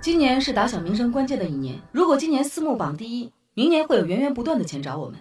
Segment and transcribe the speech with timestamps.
[0.00, 5.18] 今年是打响名声关键的一年，如果今年私募榜第一，明年会有源源不断的钱找我们。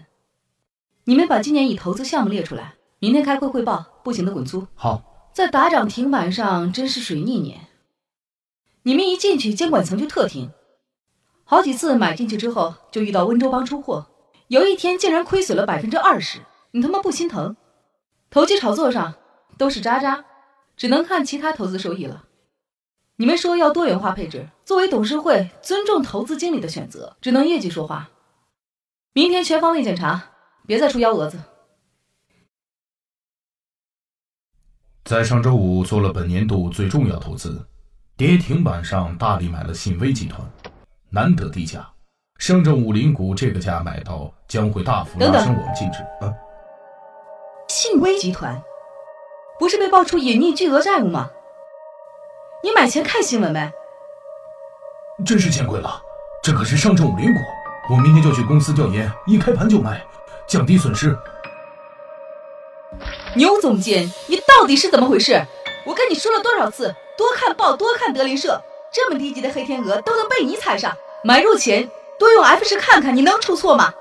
[1.10, 4.68] 你们把今年已投资项目列出来，明天开会汇报，不行的滚粗。
[4.76, 7.62] 好，在打涨停板上真是水逆年。
[8.84, 10.52] 你们一进去，监管层就特停，
[11.46, 14.06] 好几次买进去之后就遇到温州帮出货，
[14.50, 17.56] 有一天竟然亏损了百分之二十，你他妈不心疼？
[18.30, 19.14] 投机炒作上
[19.58, 20.26] 都是渣渣，
[20.76, 22.26] 只能看其他投资收益了。
[23.16, 28.10] 你们说要多元化配置，作为董事会尊重投资经理的选择，只能业绩说话。
[29.14, 30.32] 明天全方位检查，
[30.68, 31.40] 别再出幺蛾子。
[35.06, 37.66] 在上周五做了本年度最重要投资，
[38.18, 40.46] 跌停板上大力买了信威集团，
[41.10, 41.90] 难得低价，
[42.38, 46.00] 上证五零股这个价买到将会大幅拉升我们净值。
[46.20, 46.36] 啊，
[47.70, 48.62] 信威集团
[49.58, 51.30] 不是被爆出隐匿巨额债务吗？
[52.62, 53.72] 你买前看新闻没？
[55.26, 56.02] 真是见鬼了！
[56.44, 57.40] 这可是上证五零股，
[57.90, 60.06] 我明天就去公司调研，一开盘就卖，
[60.48, 61.16] 降低损失。
[63.36, 65.46] 牛总监，你到底是怎么回事？
[65.86, 70.96] 我跟你说了多少次，多看报，多看德林社，这么低级的黑天鹅都能被你踩上。
[71.24, 73.94] 买入前多用 F 十看看，你能出错吗？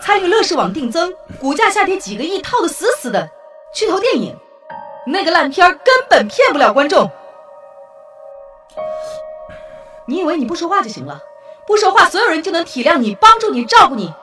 [0.00, 3.28] 参与乐视网定增，股价下跌几个亿，套的死死的，
[3.74, 4.36] 去投电影，
[5.06, 7.10] 那个烂片根本骗不了观众。
[10.06, 11.20] 你以为你不说话就行了？
[11.66, 14.14] 不说话，所有人就能体谅你、帮助你、照顾你，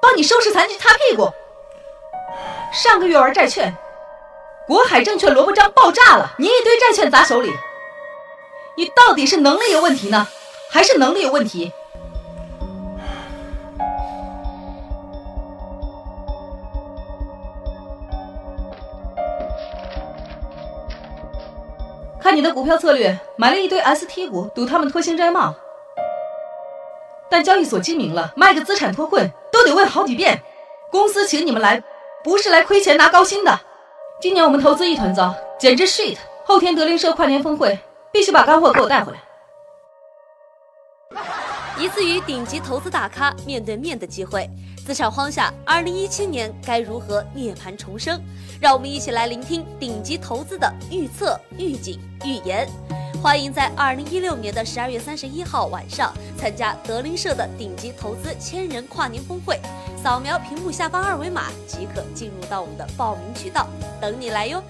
[0.00, 1.30] 帮你收拾残局、擦屁股。
[2.72, 3.74] 上个月玩债券，
[4.66, 7.50] 国海证券萝卜章爆炸了，你一堆债券砸手里，
[8.76, 10.28] 你到底是能力有问题呢，
[10.70, 11.72] 还是能力有问题？
[22.20, 25.54] 看你的股票策略，买了一堆 ST 股，赌他们脱星摘帽。
[27.30, 30.42] 但交易所精明了，卖个资产脱困都得问好几遍。
[30.90, 31.82] 公司请你们来，
[32.24, 33.60] 不是来亏钱拿高薪的。
[34.20, 36.16] 今年我们投资一团糟，简直 shit。
[36.44, 37.78] 后天德林社跨年峰会，
[38.10, 39.18] 必须把干货给我带回来。
[41.78, 44.50] 一次与顶级投资大咖面对面的机会，
[44.84, 48.20] 资产荒下，二零一七年该如何涅槃重生？
[48.60, 52.66] 让我们一起来聆听顶级投资的预测、预警、预言。
[53.20, 59.60] 欢迎在二零一六年的十二月三十一号晚上参加德林社的顶级投资千人跨年峰会，
[60.00, 63.66] 扫描屏幕下方二维码即可进入到我们的报名渠道，
[64.00, 64.62] 等你来哟。